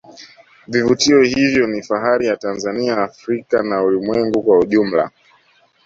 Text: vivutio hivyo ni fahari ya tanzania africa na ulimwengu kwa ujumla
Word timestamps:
vivutio 0.67 1.21
hivyo 1.21 1.67
ni 1.67 1.81
fahari 1.83 2.25
ya 2.27 2.37
tanzania 2.37 2.97
africa 3.03 3.53
na 3.65 3.83
ulimwengu 3.83 4.43
kwa 4.43 4.59
ujumla 4.59 5.11